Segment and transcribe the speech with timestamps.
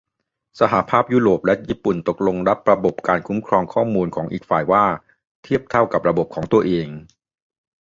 [0.59, 4.85] สหภาพยุโรปและญี่ปุ่นตกลงยอมรับระบบการคุ้มครองข้อมูลของอีกฝ่ายว่า
[5.43, 6.87] 'เทียบเท่า' กับระบบของตัวเอง